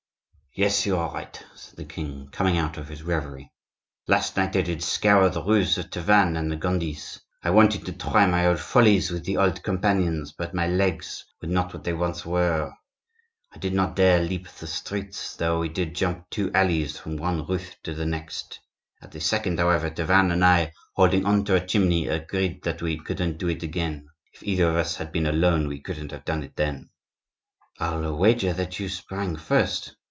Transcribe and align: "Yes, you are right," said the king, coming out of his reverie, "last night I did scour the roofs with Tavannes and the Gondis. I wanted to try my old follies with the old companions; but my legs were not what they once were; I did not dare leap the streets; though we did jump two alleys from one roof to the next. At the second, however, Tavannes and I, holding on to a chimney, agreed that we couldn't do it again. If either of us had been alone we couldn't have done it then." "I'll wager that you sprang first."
"Yes, 0.53 0.85
you 0.85 0.97
are 0.97 1.13
right," 1.13 1.41
said 1.55 1.77
the 1.77 1.85
king, 1.85 2.27
coming 2.29 2.57
out 2.57 2.75
of 2.77 2.89
his 2.89 3.03
reverie, 3.03 3.53
"last 4.05 4.35
night 4.35 4.53
I 4.53 4.59
did 4.61 4.83
scour 4.83 5.29
the 5.29 5.41
roofs 5.41 5.77
with 5.77 5.91
Tavannes 5.91 6.37
and 6.37 6.51
the 6.51 6.57
Gondis. 6.57 7.21
I 7.41 7.51
wanted 7.51 7.85
to 7.85 7.93
try 7.93 8.25
my 8.25 8.45
old 8.47 8.59
follies 8.59 9.11
with 9.11 9.23
the 9.23 9.37
old 9.37 9.63
companions; 9.63 10.33
but 10.33 10.53
my 10.53 10.67
legs 10.67 11.23
were 11.41 11.47
not 11.47 11.73
what 11.73 11.85
they 11.85 11.93
once 11.93 12.25
were; 12.25 12.73
I 13.53 13.59
did 13.59 13.73
not 13.73 13.95
dare 13.95 14.21
leap 14.21 14.49
the 14.49 14.67
streets; 14.67 15.37
though 15.37 15.59
we 15.61 15.69
did 15.69 15.95
jump 15.95 16.29
two 16.29 16.51
alleys 16.53 16.97
from 16.99 17.15
one 17.15 17.45
roof 17.47 17.81
to 17.83 17.93
the 17.93 18.05
next. 18.05 18.59
At 19.01 19.13
the 19.13 19.21
second, 19.21 19.57
however, 19.57 19.89
Tavannes 19.89 20.33
and 20.33 20.43
I, 20.43 20.73
holding 20.95 21.25
on 21.25 21.45
to 21.45 21.55
a 21.55 21.65
chimney, 21.65 22.09
agreed 22.09 22.63
that 22.63 22.81
we 22.81 22.97
couldn't 22.97 23.37
do 23.37 23.47
it 23.47 23.63
again. 23.63 24.09
If 24.33 24.43
either 24.43 24.69
of 24.69 24.75
us 24.75 24.97
had 24.97 25.13
been 25.13 25.27
alone 25.27 25.69
we 25.69 25.79
couldn't 25.79 26.11
have 26.11 26.25
done 26.25 26.43
it 26.43 26.57
then." 26.57 26.89
"I'll 27.79 28.17
wager 28.17 28.51
that 28.51 28.81
you 28.81 28.89
sprang 28.89 29.37
first." 29.37 29.95